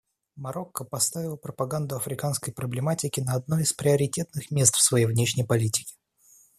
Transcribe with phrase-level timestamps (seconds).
[0.35, 5.93] Марокко поставило пропаганду африканской проблематики на одно из приоритетных мест в своей внешней политике.